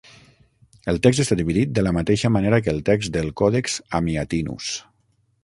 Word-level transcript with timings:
El 0.93 0.99
text 1.05 1.21
està 1.23 1.37
dividit 1.41 1.75
de 1.75 1.83
la 1.83 1.91
mateixa 1.97 2.33
manera 2.39 2.61
que 2.69 2.73
el 2.75 2.81
text 2.89 3.15
del 3.19 3.31
Còdex 3.43 3.77
Amiatinus. 4.01 4.73